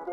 Oi, 0.00 0.06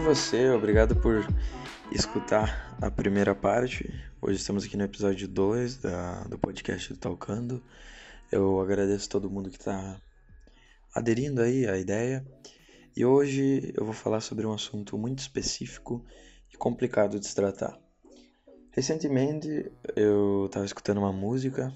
você, 0.00 0.48
obrigado 0.48 0.96
por 0.96 1.26
escutar 1.92 2.74
a 2.80 2.90
primeira 2.90 3.34
parte. 3.34 3.92
Hoje 4.22 4.38
estamos 4.38 4.64
aqui 4.64 4.74
no 4.78 4.84
episódio 4.84 5.28
2 5.28 5.80
do 6.30 6.38
podcast 6.38 6.94
do 6.94 6.98
Talcando. 6.98 7.62
Eu 8.32 8.58
agradeço 8.58 9.10
todo 9.10 9.28
mundo 9.28 9.50
que 9.50 9.58
está 9.58 10.00
aderindo 10.94 11.42
aí 11.42 11.68
à 11.68 11.76
ideia. 11.76 12.26
E 12.96 13.04
hoje 13.04 13.70
eu 13.76 13.84
vou 13.84 13.92
falar 13.92 14.22
sobre 14.22 14.46
um 14.46 14.52
assunto 14.54 14.96
muito 14.96 15.18
específico 15.18 16.02
e 16.50 16.56
complicado 16.56 17.20
de 17.20 17.26
se 17.26 17.34
tratar. 17.34 17.87
Recentemente 18.78 19.72
eu 19.96 20.46
estava 20.46 20.64
escutando 20.64 20.98
uma 20.98 21.12
música, 21.12 21.74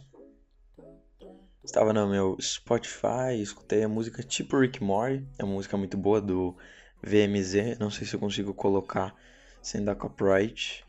estava 1.64 1.92
no 1.92 2.08
meu 2.08 2.36
Spotify, 2.40 3.42
escutei 3.42 3.82
a 3.82 3.88
música 3.88 4.22
tipo 4.22 4.56
Rick 4.56 4.80
Morty, 4.80 5.26
é 5.36 5.42
uma 5.42 5.54
música 5.54 5.76
muito 5.76 5.96
boa 5.96 6.20
do 6.20 6.56
VMZ, 7.02 7.76
não 7.80 7.90
sei 7.90 8.06
se 8.06 8.14
eu 8.14 8.20
consigo 8.20 8.54
colocar 8.54 9.16
sem 9.60 9.84
dar 9.84 9.96
copyright, 9.96 10.84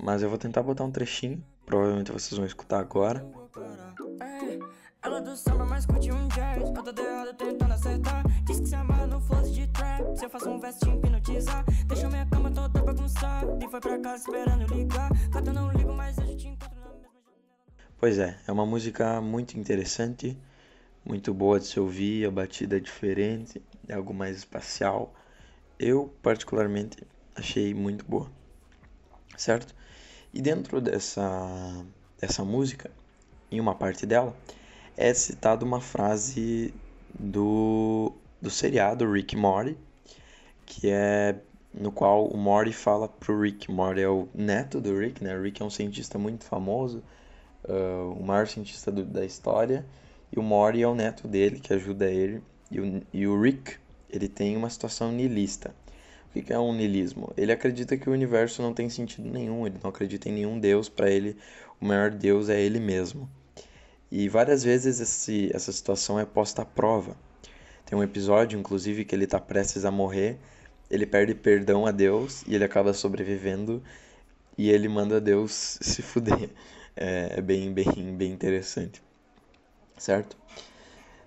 mas 0.00 0.22
eu 0.22 0.28
vou 0.28 0.38
tentar 0.38 0.62
botar 0.62 0.84
um 0.84 0.92
trechinho, 0.92 1.44
provavelmente 1.64 2.12
vocês 2.12 2.38
vão 2.38 2.46
escutar 2.46 2.78
agora. 2.78 3.26
Ela 5.02 5.20
do 5.20 5.34
deixa 11.86 12.08
minha 12.08 12.26
cama 12.26 12.50
toda 12.50 12.65
bagunçada. 12.86 13.58
E 13.64 13.68
foi 13.68 13.80
pra 13.80 13.98
casa 13.98 14.16
esperando 14.16 14.74
ligar. 14.74 15.10
Cata 15.30 15.52
não 15.52 15.70
ligo, 15.72 15.92
mas 15.92 16.16
na 16.16 16.24
mesma. 16.24 16.56
Pois 17.98 18.18
é, 18.18 18.38
é 18.46 18.52
uma 18.52 18.66
música 18.66 19.20
muito 19.20 19.58
interessante, 19.58 20.38
muito 21.04 21.34
boa 21.34 21.58
de 21.58 21.66
se 21.66 21.80
ouvir. 21.80 22.26
A 22.26 22.30
batida 22.30 22.76
é 22.76 22.80
diferente, 22.80 23.62
é 23.88 23.94
algo 23.94 24.14
mais 24.14 24.36
espacial 24.38 25.14
eu 25.78 26.14
particularmente 26.22 26.98
achei 27.34 27.74
muito 27.74 28.04
boa, 28.04 28.30
certo? 29.36 29.74
E 30.32 30.40
dentro 30.40 30.80
dessa, 30.80 31.84
dessa 32.20 32.44
música, 32.44 32.90
em 33.50 33.60
uma 33.60 33.74
parte 33.74 34.06
dela, 34.06 34.34
é 34.96 35.12
citada 35.12 35.64
uma 35.64 35.80
frase 35.80 36.74
do, 37.18 38.12
do 38.40 38.50
seriado 38.50 39.10
Rick 39.10 39.36
Morty, 39.36 39.76
que 40.64 40.88
é 40.88 41.36
no 41.76 41.92
qual 41.92 42.26
o 42.26 42.36
Morty 42.36 42.72
fala 42.72 43.08
pro 43.08 43.40
Rick, 43.40 43.70
Morty 43.70 44.00
é 44.00 44.08
o 44.08 44.28
neto 44.34 44.80
do 44.80 44.98
Rick, 44.98 45.22
né? 45.22 45.36
O 45.36 45.42
Rick 45.42 45.62
é 45.62 45.64
um 45.64 45.70
cientista 45.70 46.18
muito 46.18 46.44
famoso, 46.44 47.02
uh, 47.64 48.12
o 48.12 48.24
maior 48.24 48.46
cientista 48.46 48.90
do, 48.90 49.04
da 49.04 49.24
história, 49.24 49.84
e 50.32 50.38
o 50.38 50.42
Morty 50.42 50.82
é 50.82 50.88
o 50.88 50.94
neto 50.94 51.28
dele, 51.28 51.60
que 51.60 51.72
ajuda 51.72 52.10
ele, 52.10 52.42
e 52.70 52.80
o, 52.80 53.02
e 53.12 53.26
o 53.26 53.40
Rick 53.40 53.76
ele 54.10 54.28
tem 54.28 54.56
uma 54.56 54.70
situação 54.70 55.12
nihilista. 55.12 55.74
O 56.34 56.42
que 56.42 56.52
é 56.52 56.58
um 56.58 56.74
niilismo? 56.74 57.32
Ele 57.36 57.50
acredita 57.50 57.96
que 57.96 58.10
o 58.10 58.12
universo 58.12 58.60
não 58.60 58.74
tem 58.74 58.90
sentido 58.90 59.28
nenhum, 59.30 59.66
ele 59.66 59.78
não 59.82 59.88
acredita 59.88 60.28
em 60.28 60.32
nenhum 60.32 60.58
Deus, 60.58 60.88
para 60.88 61.10
ele 61.10 61.36
o 61.80 61.86
maior 61.86 62.10
Deus 62.10 62.48
é 62.48 62.60
ele 62.60 62.78
mesmo. 62.78 63.28
E 64.10 64.28
várias 64.28 64.62
vezes 64.62 65.00
esse, 65.00 65.50
essa 65.54 65.72
situação 65.72 66.18
é 66.18 66.24
posta 66.24 66.62
à 66.62 66.64
prova. 66.64 67.16
Tem 67.86 67.98
um 67.98 68.02
episódio, 68.02 68.58
inclusive, 68.58 69.04
que 69.04 69.14
ele 69.14 69.24
está 69.24 69.40
prestes 69.40 69.84
a 69.84 69.90
morrer, 69.90 70.38
ele 70.90 71.06
perde 71.06 71.34
perdão 71.34 71.86
a 71.86 71.90
Deus 71.90 72.42
e 72.46 72.54
ele 72.54 72.64
acaba 72.64 72.92
sobrevivendo 72.92 73.82
e 74.56 74.70
ele 74.70 74.88
manda 74.88 75.20
Deus 75.20 75.78
se 75.82 76.02
fuder. 76.02 76.50
É, 76.96 77.34
é 77.36 77.40
bem, 77.42 77.72
bem, 77.72 78.16
bem 78.16 78.32
interessante, 78.32 79.02
certo? 79.98 80.36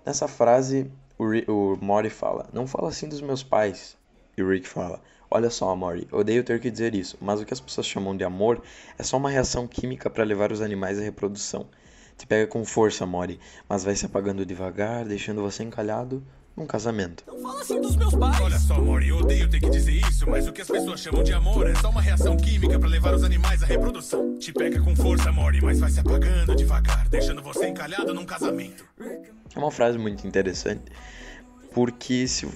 Nessa 0.04 0.26
frase, 0.26 0.90
o, 1.16 1.26
o 1.52 1.78
Mori 1.80 2.10
fala: 2.10 2.48
Não 2.52 2.66
fala 2.66 2.88
assim 2.88 3.08
dos 3.08 3.20
meus 3.20 3.44
pais. 3.44 3.96
E 4.36 4.42
o 4.42 4.48
Rick 4.48 4.66
fala: 4.66 5.00
Olha 5.30 5.48
só, 5.48 5.76
Mori, 5.76 6.08
odeio 6.10 6.42
ter 6.42 6.58
que 6.58 6.70
dizer 6.72 6.92
isso, 6.92 7.16
mas 7.20 7.40
o 7.40 7.46
que 7.46 7.54
as 7.54 7.60
pessoas 7.60 7.86
chamam 7.86 8.16
de 8.16 8.24
amor 8.24 8.60
é 8.98 9.02
só 9.04 9.16
uma 9.16 9.30
reação 9.30 9.68
química 9.68 10.10
para 10.10 10.24
levar 10.24 10.50
os 10.50 10.60
animais 10.60 10.98
à 10.98 11.02
reprodução. 11.02 11.68
Te 12.18 12.26
pega 12.26 12.48
com 12.48 12.64
força, 12.64 13.06
Mori, 13.06 13.38
mas 13.68 13.84
vai 13.84 13.94
se 13.94 14.04
apagando 14.04 14.44
devagar, 14.44 15.04
deixando 15.04 15.40
você 15.40 15.62
encalhado 15.62 16.20
num 16.60 16.66
casamento. 16.66 17.24
Não 17.26 17.38
fala 17.40 17.62
assim 17.62 17.80
dos 17.80 17.96
meus 17.96 18.14
pais! 18.14 18.40
Olha 18.40 18.58
só, 18.58 18.80
Mori, 18.80 19.08
eu 19.08 19.16
odeio 19.16 19.48
ter 19.48 19.60
que 19.60 19.70
dizer 19.70 19.92
isso, 19.92 20.28
mas 20.28 20.46
o 20.46 20.52
que 20.52 20.60
as 20.60 20.68
pessoas 20.68 21.00
chamam 21.00 21.22
de 21.22 21.32
amor 21.32 21.68
é 21.68 21.74
só 21.74 21.88
uma 21.88 22.02
reação 22.02 22.36
química 22.36 22.78
para 22.78 22.88
levar 22.88 23.14
os 23.14 23.24
animais 23.24 23.62
à 23.62 23.66
reprodução. 23.66 24.38
Te 24.38 24.52
pega 24.52 24.80
com 24.80 24.94
força, 24.94 25.32
Mori, 25.32 25.60
mas 25.62 25.80
vai 25.80 25.90
se 25.90 25.98
apagando 25.98 26.54
devagar, 26.54 27.08
deixando 27.08 27.42
você 27.42 27.68
encalhado 27.68 28.12
num 28.12 28.26
casamento. 28.26 28.84
É 29.00 29.58
uma 29.58 29.70
frase 29.70 29.96
muito 29.96 30.26
interessante, 30.26 30.92
porque 31.72 32.28
se 32.28 32.46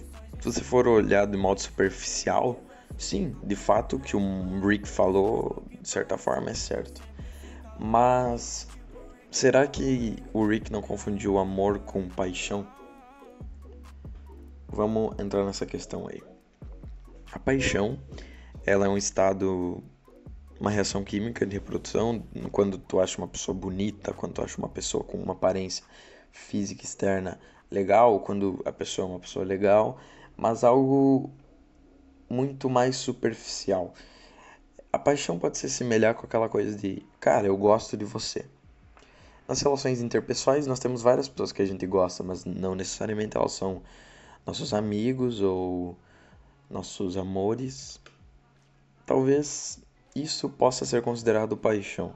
você 0.43 0.61
for 0.61 0.87
olhar 0.87 1.27
de 1.27 1.39
modo 1.39 1.61
superficial, 1.61 2.61
sim, 2.99 3.35
de 3.43 3.57
fato 3.57 3.97
o 3.97 4.01
que 4.01 4.15
o 4.15 4.67
Rick 4.67 4.87
falou, 4.87 5.65
de 5.81 5.89
certa 5.89 6.19
forma, 6.19 6.51
é 6.51 6.55
certo. 6.55 7.03
Mas 7.81 8.69
será 9.31 9.67
que 9.67 10.17
o 10.35 10.47
Rick 10.47 10.71
não 10.71 10.83
confundiu 10.83 11.39
amor 11.39 11.79
com 11.81 12.07
paixão? 12.07 12.67
Vamos 14.75 15.15
entrar 15.21 15.45
nessa 15.45 15.65
questão 15.65 16.09
aí. 16.09 16.21
A 17.31 17.39
paixão, 17.39 17.97
ela 18.67 18.87
é 18.87 18.89
um 18.89 18.97
estado, 18.97 19.81
uma 20.59 20.69
reação 20.69 21.05
química 21.05 21.47
de 21.47 21.55
reprodução, 21.55 22.25
quando 22.51 22.77
tu 22.77 22.99
acha 22.99 23.17
uma 23.19 23.29
pessoa 23.29 23.57
bonita, 23.57 24.13
quando 24.13 24.33
tu 24.33 24.43
acha 24.43 24.59
uma 24.59 24.69
pessoa 24.69 25.05
com 25.05 25.17
uma 25.17 25.33
aparência 25.35 25.85
física 26.33 26.83
externa 26.83 27.39
legal, 27.71 28.19
quando 28.19 28.61
a 28.65 28.73
pessoa 28.73 29.07
é 29.07 29.11
uma 29.13 29.21
pessoa 29.21 29.45
legal, 29.45 29.97
mas 30.37 30.65
algo 30.65 31.31
muito 32.29 32.69
mais 32.69 32.97
superficial. 32.97 33.95
A 34.93 34.99
paixão 34.99 35.39
pode 35.39 35.57
se 35.57 35.67
assemelhar 35.67 36.17
com 36.17 36.27
aquela 36.27 36.49
coisa 36.49 36.77
de, 36.77 37.07
cara, 37.21 37.47
eu 37.47 37.57
gosto 37.57 37.97
de 37.97 38.05
você. 38.05 38.45
Nas 39.47 39.61
relações 39.61 40.01
interpessoais, 40.01 40.67
nós 40.67 40.81
temos 40.81 41.01
várias 41.01 41.29
pessoas 41.29 41.53
que 41.53 41.63
a 41.63 41.67
gente 41.67 41.87
gosta, 41.87 42.25
mas 42.25 42.45
não 42.45 42.75
necessariamente 42.75 43.37
elas 43.37 43.53
são 43.53 43.81
nossos 44.47 44.75
amigos 44.75 45.41
ou 45.41 45.97
nossos 46.71 47.17
amores. 47.17 48.01
Talvez 49.07 49.81
isso 50.15 50.49
possa 50.49 50.85
ser 50.85 51.03
considerado 51.03 51.57
paixão. 51.57 52.15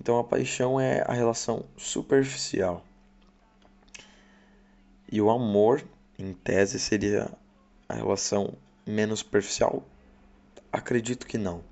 Então 0.00 0.18
a 0.18 0.24
paixão 0.24 0.80
é 0.80 1.02
a 1.06 1.12
relação 1.12 1.64
superficial 1.76 2.84
e 5.10 5.20
o 5.20 5.30
amor, 5.30 5.84
em 6.18 6.32
tese, 6.32 6.80
seria 6.80 7.30
a 7.88 7.94
relação 7.94 8.54
menos 8.84 9.20
superficial? 9.20 9.84
Acredito 10.72 11.26
que 11.26 11.38
não. 11.38 11.62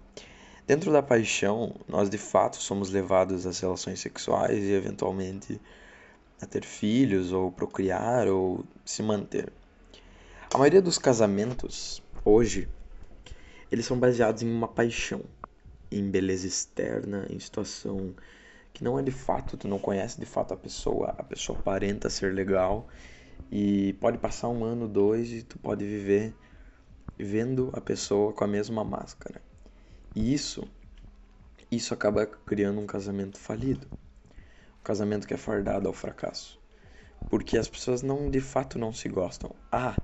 Dentro 0.66 0.92
da 0.92 1.02
paixão, 1.02 1.74
nós 1.88 2.08
de 2.08 2.16
fato 2.16 2.56
somos 2.56 2.90
levados 2.90 3.44
às 3.44 3.58
relações 3.58 3.98
sexuais 3.98 4.62
e 4.62 4.70
eventualmente 4.70 5.60
a 6.40 6.46
ter 6.46 6.64
filhos 6.64 7.32
ou 7.32 7.50
procriar 7.50 8.28
ou 8.28 8.64
se 8.84 9.02
manter. 9.02 9.52
A 10.52 10.58
maioria 10.58 10.82
dos 10.82 10.98
casamentos 10.98 12.02
hoje 12.24 12.68
eles 13.70 13.86
são 13.86 13.98
baseados 13.98 14.42
em 14.42 14.50
uma 14.50 14.68
paixão, 14.68 15.22
em 15.90 16.08
beleza 16.08 16.46
externa, 16.46 17.26
em 17.28 17.38
situação 17.40 18.14
que 18.72 18.82
não 18.82 18.98
é 18.98 19.02
de 19.02 19.12
fato, 19.12 19.56
tu 19.56 19.68
não 19.68 19.78
conhece 19.78 20.18
de 20.18 20.26
fato 20.26 20.52
a 20.52 20.56
pessoa, 20.56 21.14
a 21.16 21.22
pessoa 21.22 21.58
aparenta 21.58 22.10
ser 22.10 22.34
legal 22.34 22.88
e 23.50 23.92
pode 23.94 24.18
passar 24.18 24.48
um 24.48 24.64
ano, 24.64 24.88
dois 24.88 25.30
e 25.32 25.42
tu 25.42 25.58
pode 25.58 25.84
viver 25.84 26.34
vendo 27.16 27.70
a 27.72 27.80
pessoa 27.80 28.32
com 28.32 28.42
a 28.42 28.48
mesma 28.48 28.82
máscara. 28.82 29.40
E 30.14 30.34
isso, 30.34 30.68
isso 31.70 31.94
acaba 31.94 32.26
criando 32.26 32.80
um 32.80 32.86
casamento 32.86 33.38
falido. 33.38 33.86
Casamento 34.84 35.26
que 35.26 35.34
é 35.34 35.36
fardado 35.36 35.88
ao 35.88 35.94
fracasso. 35.94 36.60
Porque 37.28 37.58
as 37.58 37.68
pessoas 37.68 38.02
não, 38.02 38.30
de 38.30 38.40
fato, 38.40 38.78
não 38.78 38.92
se 38.92 39.08
gostam. 39.08 39.50
Ah, 39.72 39.98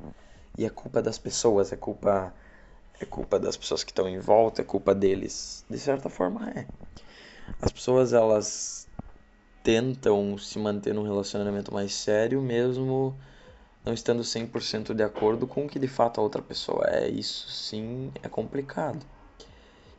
e 0.59 0.65
é 0.65 0.71
culpa 0.71 1.01
das 1.01 1.19
pessoas, 1.19 1.73
é 1.73 1.77
culpa 1.77 2.35
é 2.99 3.05
culpa 3.05 3.39
das 3.39 3.57
pessoas 3.57 3.85
que 3.85 3.93
estão 3.93 4.09
em 4.09 4.19
volta, 4.19 4.61
é 4.63 4.65
culpa 4.65 4.95
deles. 4.95 5.65
De 5.71 5.79
certa 5.79 6.09
forma 6.09 6.51
é. 6.51 6.67
As 7.63 7.71
pessoas 7.71 8.13
elas 8.13 8.89
tentam 9.63 10.37
se 10.37 10.59
manter 10.59 10.93
num 10.95 11.05
relacionamento 11.05 11.73
mais 11.73 11.95
sério 11.95 12.41
mesmo 12.41 13.15
não 13.85 13.95
estando 13.95 14.23
100% 14.23 14.95
de 14.95 15.03
acordo 15.03 15.47
com 15.47 15.65
o 15.65 15.69
que 15.69 15.79
de 15.79 15.89
fato 15.89 16.21
a 16.21 16.23
outra 16.23 16.43
pessoa 16.43 16.85
é. 16.87 17.09
Isso 17.09 17.49
sim 17.51 18.13
é 18.23 18.29
complicado. 18.29 19.05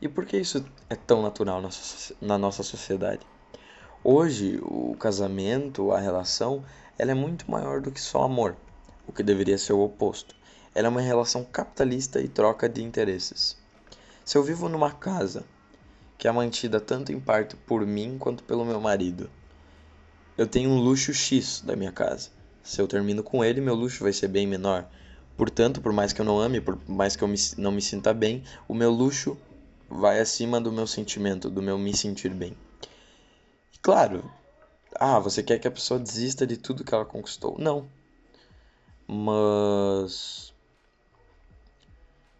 E 0.00 0.08
por 0.08 0.24
que 0.24 0.36
isso 0.36 0.64
é 0.90 0.96
tão 0.96 1.22
natural 1.22 1.62
na 2.20 2.38
nossa 2.38 2.62
sociedade? 2.62 3.31
Hoje, 4.04 4.58
o 4.62 4.96
casamento, 4.98 5.92
a 5.92 6.00
relação, 6.00 6.64
ela 6.98 7.12
é 7.12 7.14
muito 7.14 7.48
maior 7.48 7.80
do 7.80 7.92
que 7.92 8.00
só 8.00 8.24
amor, 8.24 8.56
o 9.06 9.12
que 9.12 9.22
deveria 9.22 9.56
ser 9.56 9.74
o 9.74 9.80
oposto. 9.80 10.34
Ela 10.74 10.88
é 10.88 10.90
uma 10.90 11.00
relação 11.00 11.44
capitalista 11.44 12.20
e 12.20 12.26
troca 12.26 12.68
de 12.68 12.82
interesses. 12.82 13.56
Se 14.24 14.36
eu 14.36 14.42
vivo 14.42 14.68
numa 14.68 14.90
casa 14.90 15.44
que 16.18 16.26
é 16.26 16.32
mantida 16.32 16.80
tanto 16.80 17.12
em 17.12 17.20
parte 17.20 17.54
por 17.54 17.86
mim 17.86 18.16
quanto 18.18 18.42
pelo 18.42 18.64
meu 18.64 18.80
marido. 18.80 19.30
Eu 20.36 20.48
tenho 20.48 20.70
um 20.70 20.80
luxo 20.80 21.14
X 21.14 21.60
da 21.64 21.76
minha 21.76 21.92
casa. 21.92 22.30
Se 22.60 22.80
eu 22.80 22.88
termino 22.88 23.22
com 23.22 23.44
ele, 23.44 23.60
meu 23.60 23.76
luxo 23.76 24.02
vai 24.02 24.12
ser 24.12 24.26
bem 24.26 24.48
menor. 24.48 24.84
Portanto, 25.36 25.80
por 25.80 25.92
mais 25.92 26.12
que 26.12 26.20
eu 26.20 26.24
não 26.24 26.40
ame, 26.40 26.60
por 26.60 26.76
mais 26.88 27.14
que 27.14 27.22
eu 27.22 27.28
me, 27.28 27.36
não 27.56 27.70
me 27.70 27.80
sinta 27.80 28.12
bem, 28.12 28.42
o 28.66 28.74
meu 28.74 28.90
luxo 28.90 29.36
vai 29.88 30.18
acima 30.18 30.60
do 30.60 30.72
meu 30.72 30.88
sentimento, 30.88 31.48
do 31.48 31.62
meu 31.62 31.78
me 31.78 31.96
sentir 31.96 32.34
bem. 32.34 32.56
Claro, 33.82 34.30
ah, 34.94 35.18
você 35.18 35.42
quer 35.42 35.58
que 35.58 35.66
a 35.66 35.70
pessoa 35.70 35.98
desista 35.98 36.46
de 36.46 36.56
tudo 36.56 36.84
que 36.84 36.94
ela 36.94 37.04
conquistou? 37.04 37.56
Não. 37.58 37.88
Mas 39.08 40.54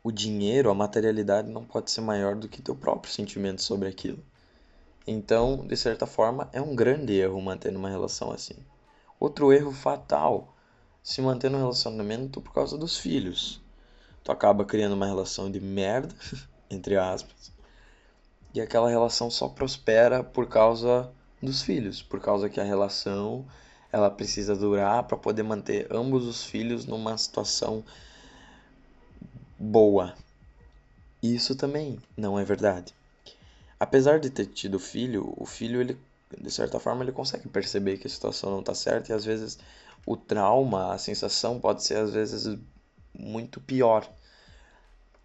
o 0.04 0.12
dinheiro, 0.12 0.70
a 0.70 0.74
materialidade 0.74 1.50
não 1.50 1.64
pode 1.64 1.90
ser 1.90 2.00
maior 2.00 2.36
do 2.36 2.48
que 2.48 2.62
teu 2.62 2.76
próprio 2.76 3.12
sentimento 3.12 3.60
sobre 3.60 3.88
aquilo. 3.88 4.24
Então, 5.04 5.66
de 5.66 5.76
certa 5.76 6.06
forma, 6.06 6.48
é 6.52 6.60
um 6.60 6.76
grande 6.76 7.12
erro 7.14 7.42
manter 7.42 7.74
uma 7.76 7.90
relação 7.90 8.30
assim. 8.30 8.54
Outro 9.18 9.52
erro 9.52 9.72
fatal, 9.72 10.54
se 11.02 11.20
manter 11.20 11.50
no 11.50 11.58
relacionamento 11.58 12.40
por 12.40 12.54
causa 12.54 12.78
dos 12.78 12.96
filhos. 12.96 13.60
Tu 14.22 14.30
acaba 14.30 14.64
criando 14.64 14.92
uma 14.92 15.06
relação 15.06 15.50
de 15.50 15.60
merda, 15.60 16.14
entre 16.70 16.96
aspas, 16.96 17.52
e 18.54 18.60
aquela 18.60 18.88
relação 18.88 19.28
só 19.28 19.48
prospera 19.48 20.22
por 20.22 20.48
causa 20.48 21.12
dos 21.42 21.62
filhos, 21.62 22.00
por 22.02 22.20
causa 22.20 22.48
que 22.48 22.60
a 22.60 22.64
relação 22.64 23.44
ela 23.90 24.10
precisa 24.10 24.56
durar 24.56 25.02
para 25.02 25.18
poder 25.18 25.42
manter 25.42 25.86
ambos 25.90 26.24
os 26.26 26.44
filhos 26.44 26.86
numa 26.86 27.18
situação 27.18 27.84
boa. 29.58 30.14
Isso 31.22 31.54
também 31.54 31.98
não 32.16 32.38
é 32.38 32.44
verdade. 32.44 32.94
Apesar 33.78 34.18
de 34.18 34.30
ter 34.30 34.46
tido 34.46 34.78
filho, 34.78 35.34
o 35.36 35.44
filho 35.44 35.80
ele 35.80 35.98
de 36.40 36.50
certa 36.50 36.80
forma 36.80 37.04
ele 37.04 37.12
consegue 37.12 37.46
perceber 37.48 37.98
que 37.98 38.06
a 38.06 38.10
situação 38.10 38.50
não 38.50 38.60
está 38.60 38.74
certa 38.74 39.12
e 39.12 39.14
às 39.14 39.24
vezes 39.24 39.58
o 40.06 40.16
trauma, 40.16 40.94
a 40.94 40.98
sensação 40.98 41.60
pode 41.60 41.84
ser 41.84 41.98
às 41.98 42.10
vezes 42.10 42.58
muito 43.12 43.60
pior 43.60 44.08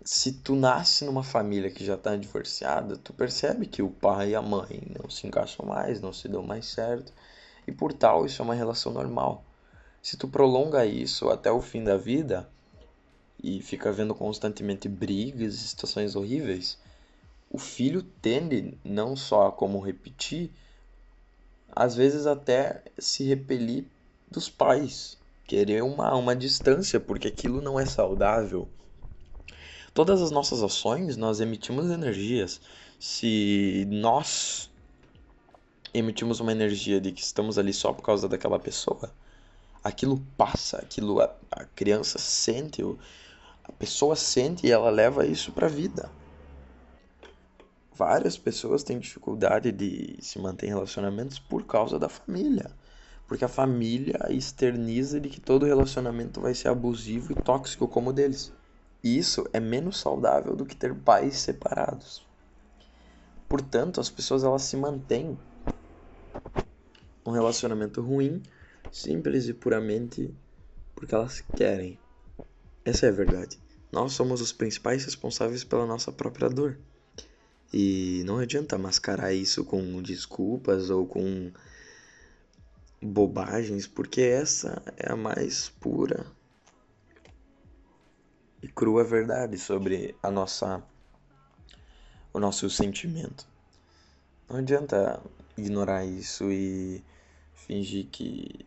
se 0.03 0.31
tu 0.31 0.55
nasce 0.55 1.05
numa 1.05 1.23
família 1.23 1.71
que 1.71 1.83
já 1.83 1.95
está 1.95 2.15
divorciada, 2.15 2.97
tu 2.97 3.13
percebe 3.13 3.65
que 3.65 3.81
o 3.81 3.89
pai 3.89 4.29
e 4.29 4.35
a 4.35 4.41
mãe 4.41 4.81
não 4.97 5.09
se 5.09 5.27
encaixam 5.27 5.65
mais, 5.65 5.99
não 5.99 6.13
se 6.13 6.27
dão 6.27 6.43
mais 6.43 6.67
certo, 6.67 7.11
e 7.67 7.71
por 7.71 7.91
tal 7.91 8.25
isso 8.25 8.41
é 8.41 8.45
uma 8.45 8.55
relação 8.55 8.93
normal. 8.93 9.43
Se 10.01 10.15
tu 10.15 10.27
prolonga 10.27 10.85
isso 10.85 11.29
até 11.29 11.51
o 11.51 11.61
fim 11.61 11.83
da 11.83 11.97
vida 11.97 12.47
e 13.43 13.61
fica 13.61 13.91
vendo 13.91 14.15
constantemente 14.15 14.87
brigas 14.87 15.55
e 15.55 15.67
situações 15.67 16.15
horríveis, 16.15 16.77
o 17.49 17.57
filho 17.57 18.01
tende 18.01 18.77
não 18.83 19.15
só 19.15 19.47
a 19.47 19.51
como 19.51 19.79
repetir, 19.79 20.51
às 21.75 21.95
vezes 21.95 22.25
até 22.25 22.83
se 22.97 23.23
repelir 23.25 23.85
dos 24.29 24.49
pais, 24.49 25.17
querer 25.45 25.83
uma, 25.83 26.15
uma 26.15 26.35
distância, 26.35 26.99
porque 26.99 27.27
aquilo 27.27 27.61
não 27.61 27.79
é 27.79 27.85
saudável 27.85 28.67
todas 29.97 30.21
as 30.21 30.29
nossas 30.29 30.61
ações 30.61 31.17
nós 31.17 31.39
emitimos 31.39 31.89
energias. 31.89 32.61
Se 32.99 33.83
nós 33.89 34.69
emitimos 35.91 36.39
uma 36.39 36.51
energia 36.51 37.01
de 37.01 37.11
que 37.11 37.23
estamos 37.23 37.57
ali 37.57 37.73
só 37.73 37.91
por 37.91 38.03
causa 38.03 38.29
daquela 38.29 38.59
pessoa, 38.59 39.11
aquilo 39.83 40.23
passa, 40.37 40.77
aquilo 40.77 41.19
a, 41.19 41.35
a 41.49 41.65
criança 41.65 42.19
sente, 42.19 42.83
a 43.63 43.71
pessoa 43.71 44.15
sente 44.15 44.67
e 44.67 44.71
ela 44.71 44.91
leva 44.91 45.25
isso 45.25 45.51
para 45.51 45.65
a 45.65 45.69
vida. 45.69 46.11
Várias 47.91 48.37
pessoas 48.37 48.83
têm 48.83 48.99
dificuldade 48.99 49.71
de 49.71 50.15
se 50.21 50.37
manter 50.37 50.67
em 50.67 50.69
relacionamentos 50.69 51.39
por 51.39 51.65
causa 51.65 51.97
da 51.97 52.07
família. 52.07 52.69
Porque 53.27 53.43
a 53.43 53.49
família 53.49 54.27
externiza 54.29 55.19
de 55.19 55.27
que 55.27 55.41
todo 55.41 55.65
relacionamento 55.65 56.39
vai 56.39 56.53
ser 56.53 56.67
abusivo 56.67 57.31
e 57.31 57.35
tóxico 57.41 57.87
como 57.87 58.11
o 58.11 58.13
deles. 58.13 58.53
Isso 59.03 59.47
é 59.53 59.59
menos 59.59 59.99
saudável 59.99 60.55
do 60.55 60.65
que 60.65 60.75
ter 60.75 60.93
pais 60.93 61.37
separados. 61.37 62.25
Portanto, 63.47 64.01
as 64.01 64.09
pessoas 64.09 64.43
elas 64.43 64.63
se 64.63 64.75
mantêm 64.75 65.37
um 67.25 67.31
relacionamento 67.31 68.01
ruim 68.01 68.41
simples 68.91 69.47
e 69.47 69.53
puramente 69.53 70.33
porque 70.95 71.13
elas 71.13 71.41
querem. 71.55 71.97
Essa 72.83 73.05
é 73.05 73.09
a 73.09 73.13
verdade. 73.13 73.59
Nós 73.91 74.13
somos 74.13 74.41
os 74.41 74.51
principais 74.51 75.05
responsáveis 75.05 75.63
pela 75.63 75.85
nossa 75.85 76.11
própria 76.11 76.49
dor. 76.49 76.77
E 77.71 78.23
não 78.25 78.39
adianta 78.39 78.77
mascarar 78.77 79.33
isso 79.33 79.63
com 79.63 80.01
desculpas 80.01 80.89
ou 80.89 81.05
com 81.05 81.51
bobagens, 83.01 83.85
porque 83.85 84.21
essa 84.21 84.81
é 84.97 85.11
a 85.11 85.15
mais 85.15 85.69
pura 85.69 86.25
e 88.67 88.71
crua 88.71 89.03
verdade 89.03 89.57
sobre 89.57 90.13
a 90.21 90.29
nossa 90.29 90.83
o 92.33 92.39
nosso 92.39 92.69
sentimento. 92.69 93.47
Não 94.49 94.57
adianta 94.57 95.21
ignorar 95.57 96.05
isso 96.05 96.51
e 96.51 97.03
fingir 97.53 98.07
que 98.07 98.65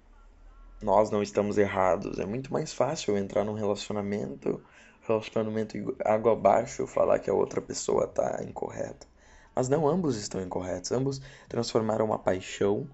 nós 0.83 1.11
não 1.11 1.23
estamos 1.23 1.59
errados. 1.59 2.19
É 2.19 2.25
muito 2.25 2.53
mais 2.53 2.73
fácil 2.73 3.17
entrar 3.17 3.45
num 3.45 3.53
relacionamento, 3.53 4.61
relacionamento 5.03 5.77
água 6.05 6.33
abaixo, 6.33 6.87
falar 6.87 7.19
que 7.19 7.31
a 7.31 7.35
outra 7.35 7.61
pessoa 7.61 8.05
está 8.05 8.43
incorreta. 8.43 9.07
Mas 9.55 9.69
não, 9.69 9.87
ambos 9.87 10.17
estão 10.17 10.41
incorretos. 10.41 10.91
Ambos 10.91 11.21
transformaram 11.49 12.07
uma 12.07 12.19
paixão 12.19 12.89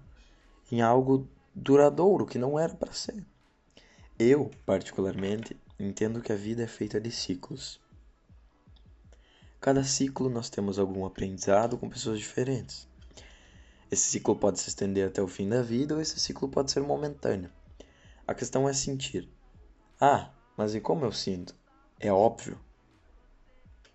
em 0.71 0.81
algo 0.81 1.27
duradouro 1.55 2.25
que 2.25 2.37
não 2.37 2.59
era 2.59 2.75
para 2.75 2.91
ser. 2.91 3.25
Eu, 4.19 4.51
particularmente, 4.65 5.57
Entendo 5.79 6.21
que 6.21 6.31
a 6.31 6.35
vida 6.35 6.63
é 6.63 6.67
feita 6.67 6.99
de 6.99 7.11
ciclos. 7.11 7.79
Cada 9.61 9.83
ciclo 9.83 10.27
nós 10.27 10.49
temos 10.49 10.79
algum 10.79 11.05
aprendizado 11.05 11.77
com 11.77 11.87
pessoas 11.87 12.17
diferentes. 12.17 12.87
Esse 13.91 14.09
ciclo 14.09 14.35
pode 14.35 14.59
se 14.59 14.69
estender 14.69 15.07
até 15.07 15.21
o 15.21 15.27
fim 15.27 15.47
da 15.47 15.61
vida 15.61 15.93
ou 15.93 16.01
esse 16.01 16.19
ciclo 16.19 16.49
pode 16.49 16.71
ser 16.71 16.81
momentâneo. 16.81 17.51
A 18.27 18.33
questão 18.33 18.67
é 18.67 18.73
sentir. 18.73 19.29
Ah, 20.01 20.31
mas 20.57 20.73
e 20.73 20.81
como 20.81 21.05
eu 21.05 21.11
sinto? 21.11 21.55
É 21.99 22.11
óbvio. 22.11 22.59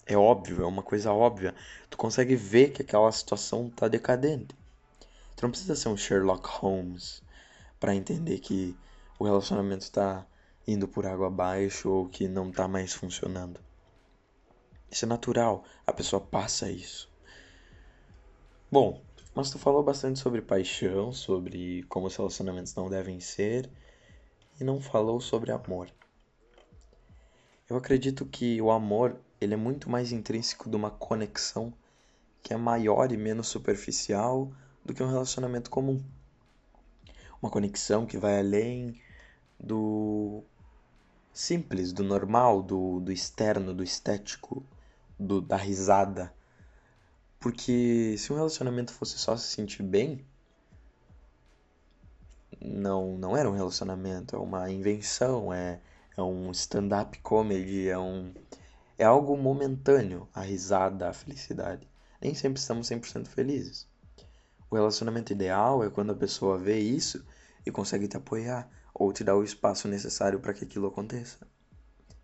É 0.06 0.16
óbvio, 0.16 0.62
é 0.62 0.66
uma 0.66 0.84
coisa 0.84 1.12
óbvia. 1.12 1.52
Tu 1.90 1.96
consegue 1.96 2.36
ver 2.36 2.70
que 2.70 2.82
aquela 2.82 3.10
situação 3.10 3.66
está 3.66 3.88
decadente. 3.88 4.54
Tu 5.34 5.42
não 5.42 5.50
precisa 5.50 5.74
ser 5.74 5.88
um 5.88 5.96
Sherlock 5.96 6.48
Holmes 6.48 7.22
para 7.80 7.94
entender 7.94 8.38
que 8.38 8.76
o 9.18 9.24
relacionamento 9.24 9.82
está 9.82 10.24
indo 10.66 10.86
por 10.86 11.06
água 11.06 11.26
abaixo 11.26 11.90
ou 11.90 12.08
que 12.08 12.28
não 12.28 12.50
está 12.50 12.68
mais 12.68 12.92
funcionando. 12.92 13.60
Isso 14.90 15.04
é 15.04 15.08
natural, 15.08 15.64
a 15.86 15.92
pessoa 15.92 16.20
passa 16.20 16.70
isso. 16.70 17.10
Bom, 18.70 19.00
mas 19.34 19.50
tu 19.50 19.58
falou 19.58 19.82
bastante 19.82 20.18
sobre 20.18 20.42
paixão, 20.42 21.12
sobre 21.12 21.82
como 21.84 22.06
os 22.06 22.16
relacionamentos 22.16 22.74
não 22.74 22.88
devem 22.88 23.18
ser 23.20 23.70
e 24.60 24.64
não 24.64 24.80
falou 24.80 25.20
sobre 25.20 25.50
amor. 25.50 25.88
Eu 27.68 27.76
acredito 27.76 28.26
que 28.26 28.60
o 28.60 28.70
amor 28.70 29.16
ele 29.40 29.54
é 29.54 29.56
muito 29.56 29.88
mais 29.88 30.12
intrínseco 30.12 30.68
de 30.68 30.76
uma 30.76 30.90
conexão 30.90 31.72
que 32.42 32.52
é 32.52 32.56
maior 32.56 33.10
e 33.12 33.16
menos 33.16 33.48
superficial 33.48 34.52
do 34.84 34.92
que 34.92 35.02
um 35.02 35.08
relacionamento 35.08 35.70
comum. 35.70 36.02
Uma 37.40 37.50
conexão 37.50 38.04
que 38.04 38.18
vai 38.18 38.38
além 38.38 39.00
do 39.58 40.44
simples, 41.32 41.92
do 41.92 42.02
normal, 42.02 42.62
do, 42.62 43.00
do 43.00 43.12
externo, 43.12 43.72
do 43.74 43.82
estético, 43.82 44.64
do, 45.18 45.40
da 45.40 45.56
risada. 45.56 46.32
Porque 47.40 48.16
se 48.18 48.32
um 48.32 48.36
relacionamento 48.36 48.92
fosse 48.92 49.18
só 49.18 49.36
se 49.36 49.48
sentir 49.48 49.82
bem, 49.82 50.24
não, 52.60 53.16
não 53.18 53.36
era 53.36 53.50
um 53.50 53.54
relacionamento, 53.54 54.36
é 54.36 54.38
uma 54.38 54.70
invenção, 54.70 55.52
é, 55.52 55.80
é 56.16 56.22
um 56.22 56.50
stand-up 56.52 57.18
comedy, 57.20 57.88
é, 57.88 57.98
um, 57.98 58.32
é 58.98 59.04
algo 59.04 59.36
momentâneo, 59.36 60.28
a 60.32 60.42
risada, 60.42 61.08
a 61.08 61.12
felicidade. 61.12 61.88
Nem 62.20 62.34
sempre 62.34 62.60
estamos 62.60 62.88
100% 62.88 63.26
felizes. 63.26 63.88
O 64.70 64.76
relacionamento 64.76 65.32
ideal 65.32 65.82
é 65.82 65.90
quando 65.90 66.12
a 66.12 66.16
pessoa 66.16 66.56
vê 66.56 66.78
isso 66.78 67.24
e 67.66 67.70
consegue 67.70 68.06
te 68.06 68.16
apoiar, 68.16 68.68
ou 69.02 69.12
te 69.12 69.24
dar 69.24 69.34
o 69.34 69.42
espaço 69.42 69.88
necessário 69.88 70.38
para 70.38 70.54
que 70.54 70.64
aquilo 70.64 70.86
aconteça. 70.86 71.44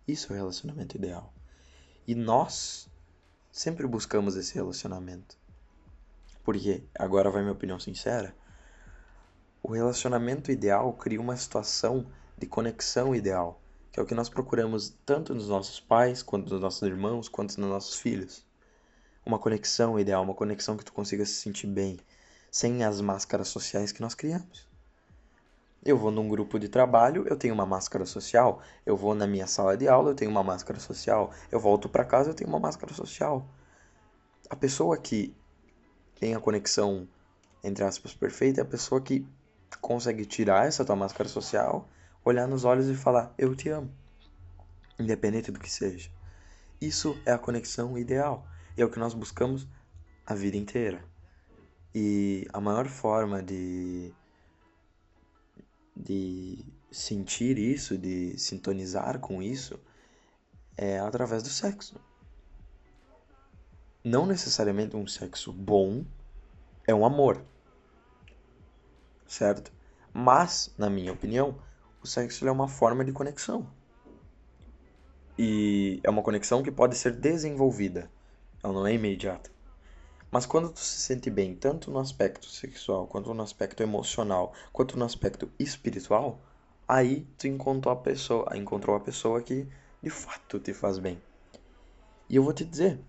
Isso 0.07 0.31
é 0.31 0.35
o 0.37 0.39
relacionamento 0.39 0.95
ideal. 0.95 1.33
E 2.07 2.15
nós 2.15 2.89
sempre 3.51 3.85
buscamos 3.85 4.37
esse 4.37 4.55
relacionamento. 4.55 5.37
Porque, 6.41 6.85
agora 6.97 7.29
vai 7.29 7.41
minha 7.41 7.51
opinião 7.51 7.77
sincera, 7.81 8.33
o 9.61 9.73
relacionamento 9.73 10.53
ideal 10.53 10.93
cria 10.93 11.19
uma 11.19 11.35
situação 11.35 12.09
de 12.37 12.47
conexão 12.47 13.13
ideal, 13.13 13.61
que 13.91 13.99
é 13.99 14.03
o 14.03 14.05
que 14.05 14.15
nós 14.15 14.29
procuramos 14.29 14.97
tanto 15.05 15.35
nos 15.35 15.49
nossos 15.49 15.81
pais, 15.81 16.23
quanto 16.23 16.49
nos 16.49 16.61
nossos 16.61 16.81
irmãos, 16.83 17.27
quanto 17.27 17.59
nos 17.59 17.69
nossos 17.69 17.99
filhos. 17.99 18.47
uma 19.25 19.37
conexão 19.37 19.99
ideal, 19.99 20.23
uma 20.23 20.33
conexão 20.33 20.77
que 20.77 20.85
tu 20.85 20.93
consiga 20.93 21.25
se 21.25 21.33
sentir 21.33 21.67
bem, 21.67 21.99
sem 22.49 22.85
as 22.85 23.01
máscaras 23.01 23.49
sociais 23.49 23.91
que 23.91 24.01
nós 24.01 24.15
criamos. 24.15 24.68
Eu 25.83 25.97
vou 25.97 26.11
num 26.11 26.27
grupo 26.27 26.59
de 26.59 26.67
trabalho, 26.67 27.25
eu 27.27 27.37
tenho 27.37 27.53
uma 27.53 27.65
máscara 27.65 28.05
social. 28.05 28.61
Eu 28.85 28.97
vou 28.97 29.15
na 29.15 29.25
minha 29.25 29.47
sala 29.47 29.77
de 29.77 29.87
aula, 29.87 30.11
eu 30.11 30.15
tenho 30.15 30.29
uma 30.29 30.43
máscara 30.43 30.79
social. 30.79 31.31
Eu 31.51 31.59
volto 31.59 31.87
para 31.87 32.03
casa, 32.03 32.31
eu 32.31 32.33
tenho 32.33 32.49
uma 32.49 32.59
máscara 32.59 32.93
social. 32.93 33.47
A 34.49 34.55
pessoa 34.55 34.97
que 34.97 35.33
tem 36.19 36.35
a 36.35 36.39
conexão, 36.39 37.07
entre 37.63 37.83
aspas, 37.83 38.13
perfeita 38.13 38.59
é 38.59 38.63
a 38.63 38.67
pessoa 38.67 38.99
que 38.99 39.25
consegue 39.79 40.25
tirar 40.25 40.67
essa 40.67 40.83
tua 40.83 40.95
máscara 40.95 41.29
social, 41.29 41.87
olhar 42.25 42.47
nos 42.47 42.65
olhos 42.65 42.87
e 42.87 42.95
falar: 42.95 43.33
Eu 43.37 43.55
te 43.55 43.69
amo. 43.69 43.89
Independente 44.99 45.49
do 45.49 45.59
que 45.59 45.71
seja. 45.71 46.09
Isso 46.81 47.17
é 47.25 47.31
a 47.31 47.37
conexão 47.37 47.97
ideal. 47.97 48.45
É 48.75 48.83
o 48.83 48.89
que 48.89 48.99
nós 48.99 49.13
buscamos 49.13 49.67
a 50.25 50.35
vida 50.35 50.57
inteira. 50.57 51.03
E 51.95 52.47
a 52.53 52.59
maior 52.59 52.87
forma 52.87 53.41
de 53.41 54.13
de 55.99 56.65
sentir 56.89 57.57
isso, 57.57 57.97
de 57.97 58.37
sintonizar 58.37 59.19
com 59.19 59.41
isso, 59.41 59.79
é 60.77 60.97
através 60.99 61.43
do 61.43 61.49
sexo. 61.49 61.99
Não 64.03 64.25
necessariamente 64.25 64.95
um 64.95 65.05
sexo 65.05 65.51
bom 65.51 66.05
é 66.87 66.95
um 66.95 67.05
amor, 67.05 67.43
certo? 69.27 69.71
Mas, 70.13 70.73
na 70.77 70.89
minha 70.89 71.11
opinião, 71.11 71.61
o 72.01 72.07
sexo 72.07 72.47
é 72.47 72.51
uma 72.51 72.67
forma 72.67 73.03
de 73.03 73.11
conexão. 73.11 73.69
E 75.37 75.99
é 76.03 76.09
uma 76.09 76.23
conexão 76.23 76.63
que 76.63 76.71
pode 76.71 76.95
ser 76.97 77.15
desenvolvida, 77.15 78.09
ela 78.63 78.73
não 78.73 78.87
é 78.87 78.93
imediata. 78.93 79.51
Mas 80.31 80.45
quando 80.45 80.69
tu 80.69 80.79
se 80.79 80.99
sente 80.99 81.29
bem, 81.29 81.55
tanto 81.55 81.89
no 81.89 81.99
aspecto 81.99 82.45
sexual, 82.45 83.07
quanto 83.07 83.33
no 83.33 83.41
aspecto 83.41 83.81
emocional, 83.81 84.53
quanto 84.71 84.97
no 84.97 85.05
aspecto 85.05 85.51
espiritual, 85.57 86.39
aí 86.87 87.27
tu 87.37 87.47
encontrou 87.47 87.91
a 87.91 87.97
pessoa, 87.97 88.55
encontrou 88.55 88.95
a 88.95 88.99
pessoa 88.99 89.41
que 89.41 89.67
de 90.01 90.09
fato 90.09 90.59
te 90.59 90.73
faz 90.73 90.99
bem. 90.99 91.19
E 92.29 92.35
eu 92.35 92.43
vou 92.43 92.53
te 92.53 92.63
dizer, 92.63 92.99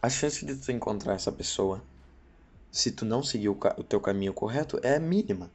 a 0.00 0.08
chance 0.08 0.46
de 0.46 0.54
tu 0.54 0.70
encontrar 0.70 1.14
essa 1.14 1.32
pessoa, 1.32 1.82
se 2.70 2.92
tu 2.92 3.04
não 3.04 3.24
seguir 3.24 3.48
o, 3.48 3.58
o 3.76 3.82
teu 3.82 4.00
caminho 4.00 4.32
correto, 4.32 4.78
é 4.84 5.00
mínima. 5.00 5.50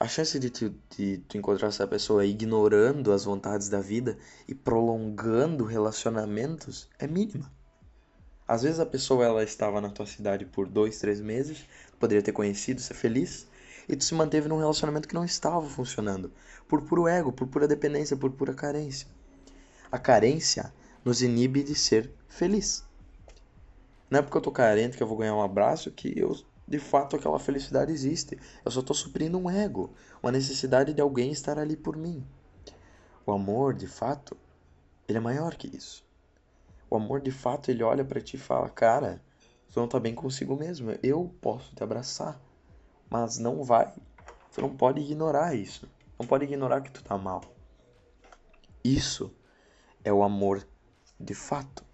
A 0.00 0.08
chance 0.08 0.38
de 0.38 0.50
tu, 0.50 0.74
de 0.96 1.18
tu 1.28 1.36
encontrar 1.36 1.68
essa 1.68 1.86
pessoa 1.86 2.24
ignorando 2.24 3.12
as 3.12 3.24
vontades 3.24 3.68
da 3.68 3.80
vida 3.80 4.16
e 4.48 4.54
prolongando 4.54 5.64
relacionamentos 5.64 6.88
é 6.98 7.06
mínima. 7.06 7.50
Às 8.48 8.62
vezes 8.62 8.78
a 8.78 8.86
pessoa 8.86 9.24
ela 9.24 9.42
estava 9.42 9.80
na 9.80 9.88
tua 9.88 10.06
cidade 10.06 10.44
por 10.44 10.68
dois, 10.68 11.00
três 11.00 11.20
meses, 11.20 11.64
poderia 11.98 12.22
ter 12.22 12.32
conhecido, 12.32 12.80
ser 12.80 12.94
feliz, 12.94 13.48
e 13.88 13.96
tu 13.96 14.04
se 14.04 14.14
manteve 14.14 14.48
num 14.48 14.58
relacionamento 14.58 15.08
que 15.08 15.14
não 15.14 15.24
estava 15.24 15.68
funcionando, 15.68 16.32
por 16.68 16.82
puro 16.82 17.08
ego, 17.08 17.32
por 17.32 17.48
pura 17.48 17.66
dependência, 17.66 18.16
por 18.16 18.30
pura 18.30 18.54
carência. 18.54 19.08
A 19.90 19.98
carência 19.98 20.72
nos 21.04 21.22
inibe 21.22 21.62
de 21.62 21.74
ser 21.74 22.12
feliz. 22.28 22.84
Não 24.08 24.20
é 24.20 24.22
porque 24.22 24.36
eu 24.36 24.42
tô 24.42 24.52
carente 24.52 24.96
que 24.96 25.02
eu 25.02 25.06
vou 25.08 25.16
ganhar 25.16 25.34
um 25.34 25.42
abraço 25.42 25.90
que 25.90 26.16
eu, 26.16 26.36
de 26.68 26.78
fato 26.78 27.16
aquela 27.16 27.40
felicidade 27.40 27.90
existe. 27.90 28.38
Eu 28.64 28.70
só 28.70 28.80
tô 28.80 28.94
suprindo 28.94 29.38
um 29.38 29.50
ego, 29.50 29.92
uma 30.22 30.30
necessidade 30.30 30.94
de 30.94 31.00
alguém 31.00 31.32
estar 31.32 31.58
ali 31.58 31.76
por 31.76 31.96
mim. 31.96 32.24
O 33.24 33.32
amor, 33.32 33.74
de 33.74 33.88
fato, 33.88 34.36
ele 35.08 35.18
é 35.18 35.20
maior 35.20 35.56
que 35.56 35.76
isso. 35.76 36.05
O 36.88 36.96
amor 36.96 37.20
de 37.20 37.30
fato, 37.30 37.70
ele 37.70 37.82
olha 37.82 38.04
para 38.04 38.20
ti 38.20 38.36
e 38.36 38.38
fala: 38.38 38.68
Cara, 38.68 39.22
tu 39.72 39.80
não 39.80 39.88
tá 39.88 39.98
bem 39.98 40.14
consigo 40.14 40.56
mesmo. 40.56 40.92
Eu 41.02 41.34
posso 41.40 41.74
te 41.74 41.82
abraçar. 41.82 42.40
Mas 43.10 43.38
não 43.38 43.62
vai. 43.62 43.92
Tu 44.52 44.60
não 44.60 44.76
pode 44.76 45.00
ignorar 45.00 45.54
isso. 45.54 45.88
Não 46.18 46.26
pode 46.26 46.44
ignorar 46.44 46.80
que 46.80 46.90
tu 46.90 47.02
tá 47.02 47.16
mal. 47.18 47.42
Isso 48.82 49.34
é 50.04 50.12
o 50.12 50.22
amor 50.22 50.66
de 51.18 51.34
fato. 51.34 51.84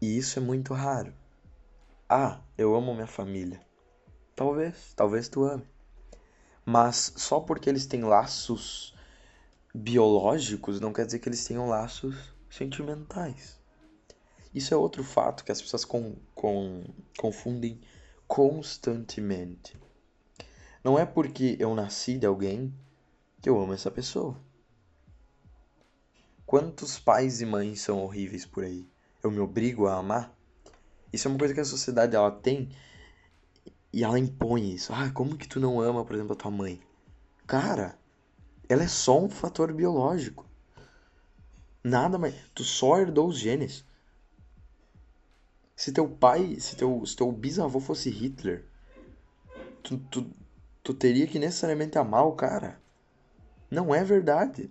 E 0.00 0.18
isso 0.18 0.38
é 0.38 0.42
muito 0.42 0.74
raro. 0.74 1.14
Ah, 2.08 2.40
eu 2.58 2.74
amo 2.74 2.94
minha 2.94 3.06
família. 3.06 3.60
Talvez, 4.36 4.92
talvez 4.94 5.28
tu 5.28 5.44
ame. 5.44 5.66
Mas 6.64 7.14
só 7.16 7.40
porque 7.40 7.68
eles 7.68 7.86
têm 7.86 8.02
laços 8.04 8.94
biológicos 9.74 10.78
não 10.78 10.92
quer 10.92 11.04
dizer 11.04 11.18
que 11.18 11.28
eles 11.28 11.44
tenham 11.44 11.68
laços 11.68 12.33
sentimentais. 12.54 13.58
Isso 14.54 14.72
é 14.72 14.76
outro 14.76 15.02
fato 15.02 15.44
que 15.44 15.50
as 15.50 15.60
pessoas 15.60 15.84
com, 15.84 16.14
com, 16.34 16.84
confundem 17.18 17.80
constantemente. 18.28 19.76
Não 20.82 20.96
é 20.96 21.04
porque 21.04 21.56
eu 21.58 21.74
nasci 21.74 22.16
de 22.16 22.26
alguém 22.26 22.72
que 23.42 23.48
eu 23.48 23.60
amo 23.60 23.72
essa 23.72 23.90
pessoa. 23.90 24.36
Quantos 26.46 26.98
pais 26.98 27.40
e 27.40 27.46
mães 27.46 27.80
são 27.80 28.04
horríveis 28.04 28.46
por 28.46 28.62
aí? 28.62 28.86
Eu 29.20 29.30
me 29.30 29.40
obrigo 29.40 29.88
a 29.88 29.96
amar? 29.96 30.32
Isso 31.12 31.26
é 31.26 31.30
uma 31.30 31.38
coisa 31.38 31.54
que 31.54 31.60
a 31.60 31.64
sociedade 31.64 32.14
ela 32.14 32.30
tem 32.30 32.68
e 33.92 34.04
ela 34.04 34.18
impõe 34.18 34.72
isso. 34.72 34.92
Ah, 34.92 35.10
como 35.10 35.36
que 35.36 35.48
tu 35.48 35.58
não 35.58 35.80
ama, 35.80 36.04
por 36.04 36.14
exemplo, 36.14 36.34
a 36.34 36.36
tua 36.36 36.50
mãe? 36.50 36.80
Cara, 37.46 37.98
ela 38.68 38.84
é 38.84 38.88
só 38.88 39.20
um 39.20 39.28
fator 39.28 39.72
biológico. 39.72 40.46
Nada 41.84 42.16
mais. 42.16 42.34
Tu 42.54 42.64
só 42.64 42.98
herdou 42.98 43.28
os 43.28 43.38
genes. 43.38 43.84
Se 45.76 45.92
teu 45.92 46.08
pai, 46.08 46.58
se 46.58 46.76
teu, 46.76 47.04
se 47.04 47.14
teu 47.14 47.30
bisavô 47.30 47.78
fosse 47.78 48.08
Hitler, 48.08 48.64
tu, 49.82 49.98
tu, 50.10 50.26
tu 50.82 50.94
teria 50.94 51.26
que 51.26 51.38
necessariamente 51.38 51.98
amar 51.98 52.26
o 52.26 52.32
cara. 52.32 52.80
Não 53.70 53.94
é 53.94 54.02
verdade. 54.02 54.70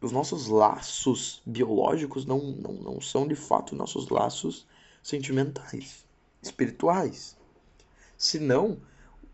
Os 0.00 0.10
nossos 0.10 0.48
laços 0.48 1.40
biológicos 1.46 2.26
não, 2.26 2.40
não, 2.40 2.72
não 2.72 3.00
são 3.00 3.28
de 3.28 3.36
fato 3.36 3.76
nossos 3.76 4.08
laços 4.08 4.66
sentimentais, 5.00 6.04
espirituais. 6.42 7.36
Senão, 8.16 8.80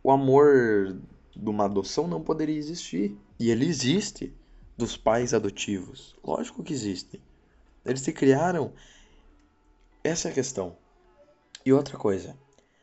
o 0.02 0.10
amor 0.10 0.98
de 1.34 1.48
uma 1.48 1.64
adoção 1.64 2.06
não 2.06 2.20
poderia 2.20 2.56
existir. 2.56 3.16
E 3.38 3.50
ele 3.50 3.66
existe 3.66 4.34
dos 4.78 4.96
pais 4.96 5.34
adotivos. 5.34 6.14
Lógico 6.24 6.62
que 6.62 6.72
existem. 6.72 7.20
Eles 7.84 8.00
se 8.00 8.12
criaram. 8.12 8.72
Essa 10.04 10.28
é 10.28 10.30
a 10.30 10.34
questão. 10.34 10.76
E 11.66 11.72
outra 11.72 11.98
coisa, 11.98 12.38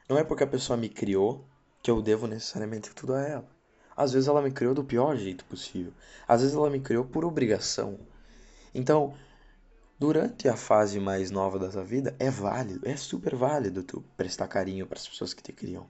não 0.10 0.18
é 0.18 0.24
porque 0.24 0.44
a 0.44 0.48
pessoa 0.48 0.76
me 0.76 0.90
criou 0.90 1.48
que 1.82 1.90
eu 1.90 2.02
devo 2.02 2.28
necessariamente 2.28 2.94
tudo 2.94 3.14
a 3.14 3.22
ela. 3.22 3.50
Às 3.96 4.12
vezes 4.12 4.28
ela 4.28 4.42
me 4.42 4.52
criou 4.52 4.74
do 4.74 4.84
pior 4.84 5.16
jeito 5.16 5.46
possível. 5.46 5.94
Às 6.28 6.42
vezes 6.42 6.54
ela 6.54 6.70
me 6.70 6.82
criou 6.82 7.06
por 7.06 7.24
obrigação. 7.24 7.98
Então, 8.74 9.16
durante 9.98 10.50
a 10.50 10.58
fase 10.58 11.00
mais 11.00 11.32
nova 11.32 11.58
da 11.58 11.70
tua 11.70 11.86
vida, 11.86 12.14
é 12.20 12.30
válido, 12.30 12.86
é 12.90 12.98
super 12.98 13.36
válido 13.36 13.84
tu 13.84 14.04
prestar 14.18 14.50
carinho 14.50 14.86
para 14.86 15.00
as 15.00 15.08
pessoas 15.08 15.34
que 15.34 15.42
te 15.42 15.54
criam. 15.54 15.88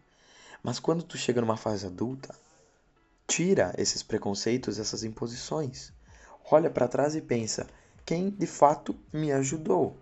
Mas 0.62 0.78
quando 0.78 1.02
tu 1.02 1.18
chega 1.18 1.42
numa 1.42 1.58
fase 1.58 1.88
adulta, 1.88 2.36
tira 3.26 3.74
esses 3.76 4.04
preconceitos, 4.04 4.78
essas 4.78 5.04
imposições 5.04 5.95
olha 6.52 6.70
para 6.70 6.88
trás 6.88 7.16
e 7.16 7.22
pensa: 7.22 7.68
quem 8.06 8.30
de 8.30 8.48
fato 8.48 8.96
me 9.12 9.32
ajudou? 9.32 9.98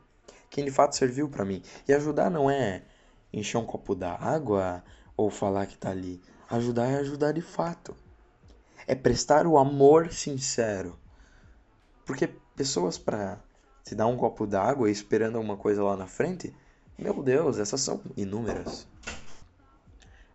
Quem 0.50 0.66
de 0.66 0.72
fato 0.72 0.96
serviu 0.96 1.30
para 1.30 1.46
mim? 1.46 1.62
E 1.88 1.94
ajudar 1.94 2.30
não 2.30 2.50
é 2.50 2.84
encher 3.32 3.58
um 3.58 3.66
copo 3.66 3.96
d'água 3.96 4.84
ou 5.18 5.30
falar 5.30 5.66
que 5.66 5.78
tá 5.78 5.90
ali. 5.90 6.22
Ajudar 6.50 6.88
é 6.88 6.98
ajudar 6.98 7.32
de 7.32 7.42
fato. 7.42 7.96
É 8.86 8.94
prestar 8.94 9.48
o 9.48 9.58
amor 9.58 10.12
sincero. 10.12 11.00
Porque 12.06 12.28
pessoas 12.56 12.98
para 12.98 13.42
te 13.84 13.96
dar 13.96 14.08
um 14.08 14.18
copo 14.18 14.46
d'água 14.46 14.92
esperando 14.92 15.38
alguma 15.38 15.58
coisa 15.58 15.84
lá 15.84 15.98
na 15.98 16.08
frente, 16.08 16.56
meu 16.98 17.24
Deus, 17.24 17.58
essas 17.58 17.82
são 17.82 18.02
inúmeras. 18.16 18.88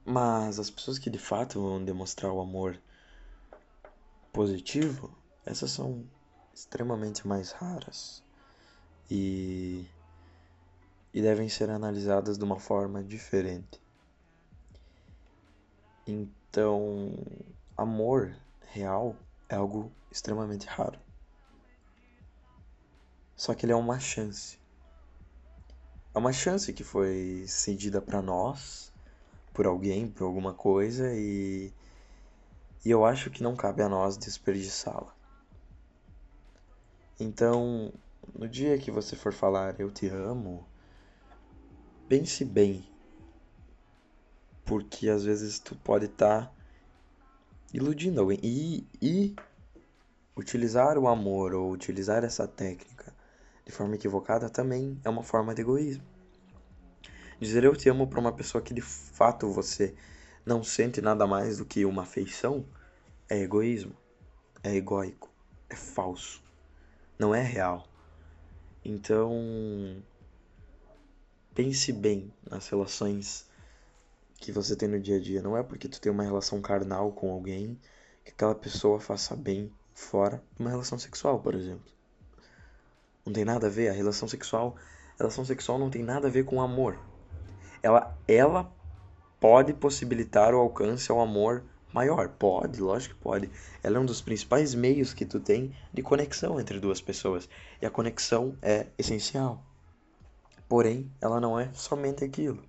Mas 0.05 0.59
as 0.59 0.71
pessoas 0.71 0.99
que 0.99 1.11
de 1.11 1.19
fato 1.19 1.61
vão 1.61 1.85
demonstrar 1.85 2.33
o 2.33 2.41
amor 2.41 2.81
positivo, 4.33 5.18
essas 5.49 5.71
são 5.71 6.05
extremamente 6.53 7.27
mais 7.27 7.53
raras 7.53 8.23
e, 9.11 9.87
e 11.13 11.23
devem 11.23 11.49
ser 11.49 11.71
analisadas 11.71 12.37
de 12.37 12.45
uma 12.45 12.59
forma 12.59 13.03
diferente. 13.03 13.81
Então, 16.07 17.15
amor 17.77 18.37
real 18.67 19.17
é 19.49 19.55
algo 19.55 19.91
extremamente 20.11 20.67
raro. 20.67 20.99
Só 23.35 23.55
que 23.55 23.65
ele 23.65 23.73
é 23.73 23.77
uma 23.77 23.99
chance. 23.99 24.59
É 26.15 26.19
uma 26.19 26.33
chance 26.33 26.73
que 26.75 26.85
foi 26.85 27.47
cedida 27.49 28.03
para 28.03 28.21
nós 28.21 28.93
por 29.55 29.67
alguém, 29.67 30.09
por 30.09 30.25
alguma 30.25 30.53
coisa 30.53 31.15
e 31.15 31.73
e 32.85 32.91
eu 32.91 33.05
acho 33.05 33.31
que 33.31 33.43
não 33.43 33.57
cabe 33.57 33.83
a 33.83 33.89
nós 33.89 34.17
desperdiçá-la. 34.17 35.18
Então, 37.21 37.93
no 38.33 38.49
dia 38.49 38.79
que 38.79 38.91
você 38.91 39.17
for 39.17 39.33
falar 39.33 39.79
eu 39.81 39.91
te 39.91 40.09
amo, 40.09 40.67
pense 42.09 42.45
bem. 42.45 42.89
Porque 44.65 45.09
às 45.09 45.25
vezes 45.25 45.59
tu 45.59 45.75
pode 45.77 46.07
estar 46.07 46.47
tá 46.47 46.53
iludindo 47.73 48.21
alguém. 48.21 48.39
E, 48.43 48.87
e 49.03 49.37
utilizar 50.37 50.97
o 50.99 51.09
amor 51.09 51.55
ou 51.55 51.73
utilizar 51.73 52.23
essa 52.23 52.47
técnica 52.47 53.13
de 53.69 53.73
forma 53.73 53.97
equivocada 53.97 54.49
também 54.49 54.99
é 55.05 55.11
uma 55.11 55.23
forma 55.23 55.55
de 55.55 55.61
egoísmo. 55.61 56.03
Dizer 57.39 57.65
eu 57.65 57.77
te 57.77 57.89
amo 57.89 58.07
para 58.07 58.19
uma 58.19 58.33
pessoa 58.33 58.63
que 58.63 58.73
de 58.73 58.81
fato 58.81 59.53
você 59.53 59.95
não 60.45 60.65
sente 60.65 61.03
nada 61.03 61.27
mais 61.27 61.59
do 61.59 61.67
que 61.67 61.85
uma 61.85 62.03
afeição 62.03 62.65
é 63.29 63.39
egoísmo, 63.43 63.95
é 64.63 64.75
egóico, 64.75 65.29
é 65.69 65.77
falso, 65.77 66.43
não 67.19 67.35
é 67.35 67.43
real. 67.43 67.87
Então, 68.85 69.33
pense 71.55 71.93
bem 71.93 72.33
nas 72.49 72.69
relações 72.69 73.47
que 74.37 74.53
você 74.53 74.77
tem 74.77 74.89
no 74.89 75.01
dia 75.01 75.17
a 75.17 75.21
dia. 75.21 75.43
Não 75.43 75.57
é 75.57 75.63
porque 75.63 75.89
tu 75.89 76.01
tem 76.01 76.13
uma 76.13 76.23
relação 76.23 76.61
carnal 76.63 77.13
com 77.13 77.33
alguém 77.33 77.79
que 78.25 78.31
aquela 78.31 78.55
pessoa 78.55 79.01
faça 79.01 79.35
bem 79.35 79.73
fora 79.93 80.43
uma 80.59 80.71
relação 80.71 80.99
sexual, 80.99 81.41
por 81.41 81.55
exemplo. 81.55 81.91
Não 83.27 83.33
tem 83.33 83.45
nada 83.45 83.67
a 83.67 83.71
ver. 83.71 83.89
A 83.89 83.93
relação 83.93 84.29
sexual, 84.29 84.77
relação 85.19 85.45
sexual 85.45 85.79
não 85.79 85.91
tem 85.91 86.03
nada 86.03 86.29
a 86.29 86.31
ver 86.31 86.45
com 86.45 86.63
amor. 86.63 86.99
Ela, 87.83 88.17
ela 88.27 88.73
pode 89.41 89.73
possibilitar 89.75 90.55
o 90.55 90.59
alcance 90.59 91.11
ao 91.11 91.21
amor 91.21 91.65
maior. 91.93 92.29
Pode, 92.29 92.81
lógico 92.81 93.15
que 93.15 93.21
pode. 93.21 93.51
Ela 93.83 93.97
é 93.97 94.01
um 94.01 94.07
dos 94.07 94.21
principais 94.21 94.75
meios 94.75 95.13
que 95.13 95.25
tu 95.25 95.41
tem 95.41 95.75
de 95.93 96.03
conexão 96.03 96.61
entre 96.61 96.79
duas 96.79 97.01
pessoas. 97.01 97.49
E 97.81 97.87
a 97.87 97.91
conexão 97.91 98.57
é 98.63 98.87
essencial. 98.99 99.63
Porém, 100.69 101.11
ela 101.21 101.41
não 101.41 101.59
é 101.59 101.73
somente 101.73 102.25
aquilo. 102.25 102.63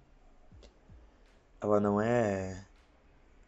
Ela 1.62 1.80
não 1.80 2.00
é 2.00 2.66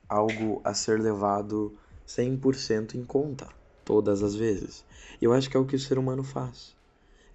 algo 0.09 0.61
a 0.63 0.73
ser 0.73 0.99
levado 0.99 1.77
100% 2.05 2.95
em 2.95 3.05
conta 3.05 3.47
todas 3.85 4.21
as 4.21 4.35
vezes. 4.35 4.83
Eu 5.21 5.31
acho 5.31 5.49
que 5.49 5.55
é 5.55 5.59
o 5.59 5.65
que 5.65 5.75
o 5.75 5.79
ser 5.79 5.97
humano 5.97 6.23
faz. 6.23 6.75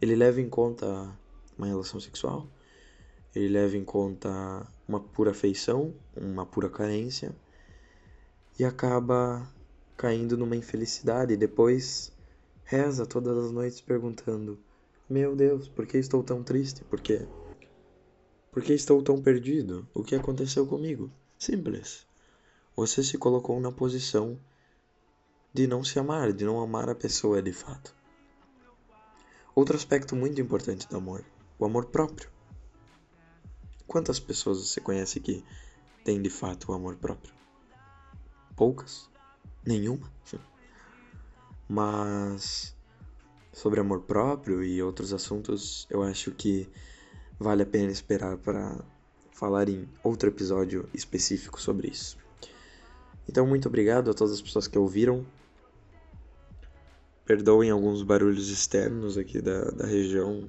Ele 0.01 0.15
leva 0.15 0.41
em 0.41 0.49
conta 0.49 1.11
uma 1.57 1.67
relação 1.67 1.99
sexual, 1.99 2.47
ele 3.35 3.49
leva 3.49 3.77
em 3.77 3.85
conta 3.85 4.67
uma 4.87 5.01
pura 5.01 5.31
afeição, 5.31 5.95
uma 6.15 6.45
pura 6.45 6.69
carência, 6.69 7.35
e 8.59 8.65
acaba 8.65 9.47
caindo 9.97 10.37
numa 10.37 10.57
infelicidade 10.57 11.33
e 11.33 11.37
depois 11.37 12.13
reza 12.65 13.07
todas 13.07 13.37
as 13.37 13.51
noites 13.51 13.81
perguntando: 13.81 14.59
Meu 15.09 15.37
Deus, 15.37 15.69
por 15.69 15.87
que 15.87 15.99
estou 15.99 16.23
tão 16.23 16.43
triste? 16.43 16.85
Por 16.85 17.01
quê? 17.01 17.27
Por 18.51 18.63
que 18.63 18.73
estou 18.73 19.03
tão 19.03 19.21
perdido? 19.21 19.87
O 19.95 20.03
que 20.03 20.15
aconteceu 20.15 20.67
comigo? 20.67 21.11
Simples. 21.39 22.07
Você 22.75 23.03
se 23.03 23.19
colocou 23.19 23.61
na 23.61 23.71
posição 23.71 24.39
de 25.53 25.67
não 25.67 25.85
se 25.85 25.99
amar, 25.99 26.33
de 26.33 26.45
não 26.45 26.61
amar 26.61 26.89
a 26.89 26.95
pessoa 26.95 27.43
de 27.43 27.53
fato. 27.53 27.95
Outro 29.55 29.77
aspecto 29.77 30.15
muito 30.15 30.41
importante 30.41 30.89
do 30.89 30.97
amor, 30.97 31.25
o 31.59 31.65
amor 31.65 31.87
próprio. 31.87 32.31
Quantas 33.87 34.21
pessoas 34.21 34.59
você 34.59 34.81
conhece 34.81 35.21
que 35.21 35.45
têm 36.05 36.21
de 36.21 36.29
fato 36.29 36.71
o 36.71 36.75
amor 36.75 36.97
próprio? 36.97 37.36
Poucas, 38.57 39.09
nenhuma. 39.65 40.11
Mas 41.69 42.75
sobre 43.53 43.81
amor 43.81 44.03
próprio 44.03 44.63
e 44.63 44.83
outros 44.83 45.13
assuntos, 45.13 45.87
eu 45.91 46.03
acho 46.03 46.31
que 46.31 46.69
vale 47.39 47.63
a 47.63 47.67
pena 47.67 47.91
esperar 47.91 48.37
para 48.37 48.79
falar 49.33 49.69
em 49.69 49.89
outro 50.03 50.29
episódio 50.29 50.89
específico 50.95 51.61
sobre 51.61 51.89
isso. 51.89 52.17
Então, 53.29 53.47
muito 53.47 53.69
obrigado 53.69 54.11
a 54.11 54.15
todas 54.15 54.35
as 54.35 54.41
pessoas 54.41 54.69
que 54.69 54.79
ouviram. 54.79 55.27
Perdoem 57.25 57.71
alguns 57.71 58.03
barulhos 58.03 58.51
externos 58.51 59.19
aqui 59.19 59.41
da, 59.41 59.65
da 59.71 59.87
região. 59.87 60.49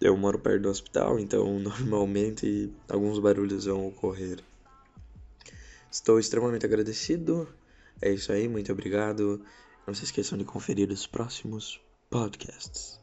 Eu 0.00 0.16
moro 0.16 0.38
perto 0.38 0.62
do 0.62 0.68
hospital, 0.68 1.18
então 1.18 1.58
normalmente 1.60 2.72
alguns 2.88 3.18
barulhos 3.18 3.66
vão 3.66 3.86
ocorrer. 3.86 4.40
Estou 5.90 6.18
extremamente 6.18 6.66
agradecido. 6.66 7.48
É 8.00 8.10
isso 8.12 8.30
aí, 8.32 8.48
muito 8.48 8.72
obrigado. 8.72 9.44
Não 9.86 9.94
se 9.94 10.04
esqueçam 10.04 10.36
de 10.36 10.44
conferir 10.44 10.90
os 10.90 11.06
próximos 11.06 11.80
podcasts. 12.10 13.00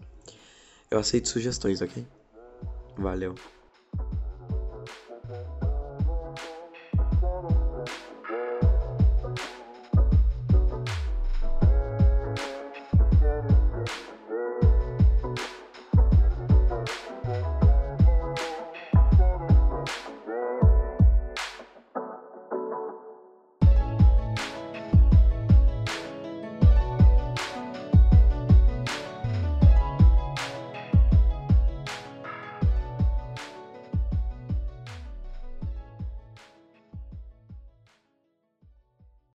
Eu 0.89 0.99
aceito 0.99 1.27
sugestões, 1.27 1.81
ok? 1.81 2.05
Valeu. 2.97 3.35